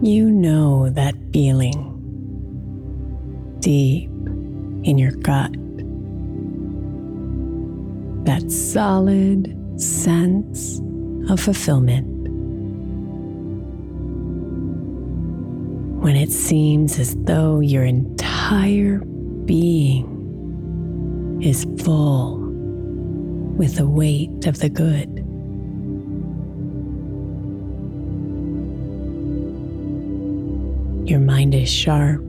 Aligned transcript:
You 0.00 0.30
know 0.30 0.88
that 0.90 1.16
feeling 1.32 1.96
deep 3.58 4.08
in 4.84 4.96
your 4.96 5.10
gut. 5.10 5.52
That 8.24 8.48
solid 8.48 9.52
sense 9.80 10.80
of 11.28 11.40
fulfillment. 11.40 12.06
When 16.00 16.14
it 16.14 16.30
seems 16.30 17.00
as 17.00 17.16
though 17.24 17.58
your 17.58 17.84
entire 17.84 19.00
being 19.46 21.40
is 21.42 21.66
full 21.82 22.38
with 23.56 23.74
the 23.74 23.88
weight 23.88 24.46
of 24.46 24.60
the 24.60 24.68
good. 24.68 25.27
Your 31.08 31.20
mind 31.20 31.54
is 31.54 31.72
sharp. 31.72 32.20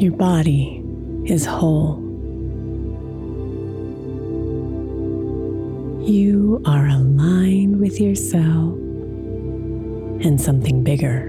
Your 0.00 0.12
body 0.12 0.82
is 1.26 1.44
whole. 1.44 2.00
You 6.08 6.62
are 6.64 6.86
aligned 6.88 7.80
with 7.80 8.00
yourself 8.00 8.78
and 10.24 10.40
something 10.40 10.82
bigger. 10.84 11.26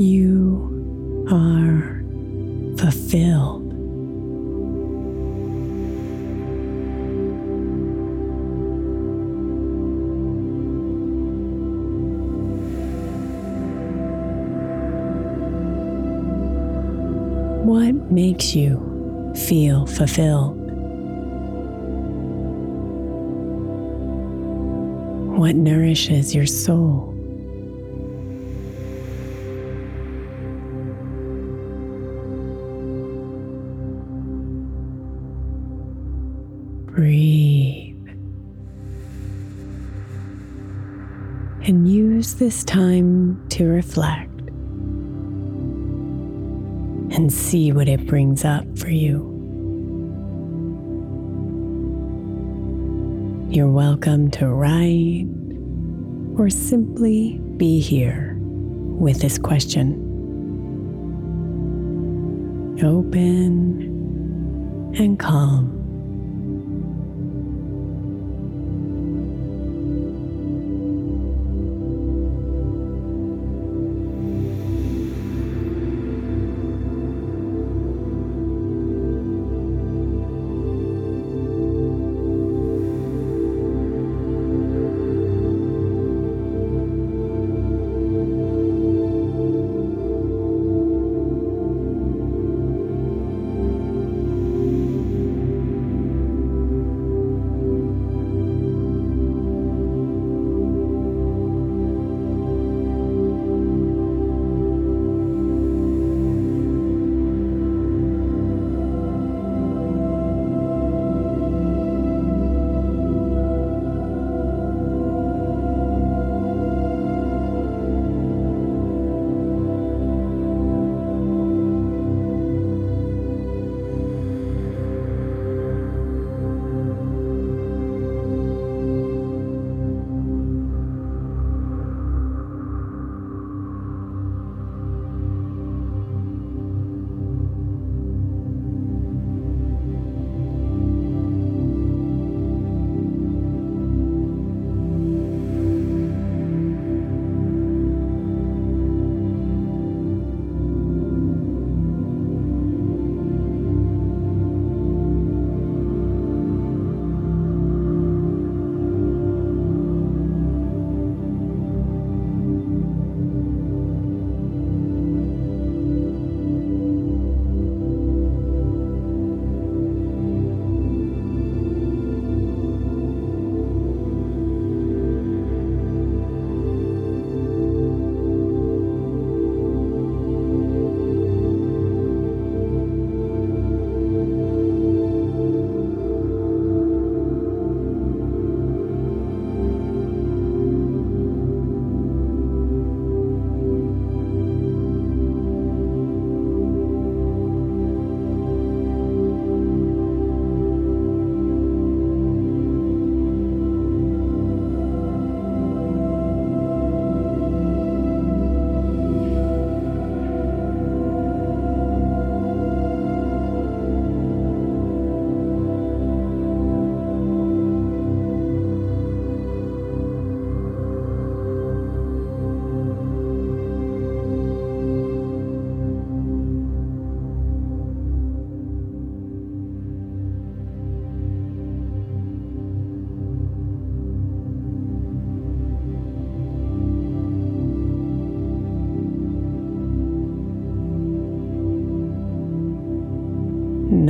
You 0.00 1.26
are 1.30 2.02
fulfilled. 2.78 3.57
What 17.68 18.10
makes 18.10 18.54
you 18.54 19.34
feel 19.36 19.84
fulfilled? 19.84 20.56
What 25.36 25.54
nourishes 25.54 26.34
your 26.34 26.46
soul? 26.46 27.12
Breathe. 36.86 38.08
And 41.64 41.86
use 41.86 42.36
this 42.36 42.64
time 42.64 43.46
to 43.50 43.66
reflect 43.66 44.27
and 47.18 47.32
see 47.32 47.72
what 47.72 47.88
it 47.88 48.06
brings 48.06 48.44
up 48.44 48.64
for 48.78 48.90
you. 48.90 49.18
You're 53.50 53.72
welcome 53.72 54.30
to 54.30 54.46
write 54.46 55.26
or 56.38 56.48
simply 56.48 57.40
be 57.56 57.80
here 57.80 58.36
with 58.38 59.20
this 59.20 59.36
question. 59.36 59.94
Open 62.84 63.82
and 64.96 65.18
calm. 65.18 65.77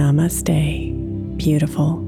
Namaste, 0.09 1.37
beautiful. 1.37 2.08